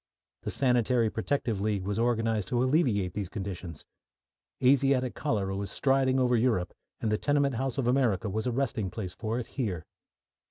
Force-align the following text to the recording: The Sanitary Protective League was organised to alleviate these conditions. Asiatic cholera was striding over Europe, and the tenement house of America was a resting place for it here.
The 0.41 0.49
Sanitary 0.49 1.11
Protective 1.11 1.61
League 1.61 1.83
was 1.83 1.99
organised 1.99 2.47
to 2.47 2.63
alleviate 2.63 3.13
these 3.13 3.29
conditions. 3.29 3.85
Asiatic 4.63 5.13
cholera 5.13 5.55
was 5.55 5.69
striding 5.69 6.19
over 6.19 6.35
Europe, 6.35 6.73
and 7.01 7.11
the 7.11 7.19
tenement 7.19 7.53
house 7.53 7.77
of 7.77 7.87
America 7.87 8.27
was 8.27 8.47
a 8.47 8.51
resting 8.51 8.89
place 8.89 9.13
for 9.13 9.37
it 9.37 9.45
here. 9.45 9.85